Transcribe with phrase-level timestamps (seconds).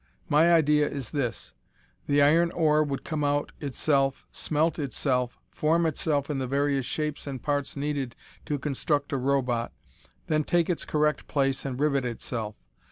[0.27, 1.53] My idea is this:
[2.07, 7.27] the iron ore would come out itself, smelt itself, form itself in the various shapes
[7.27, 8.15] and parts needed
[8.47, 9.73] to construct a robot,
[10.25, 12.55] then take its correct place and rivet itself.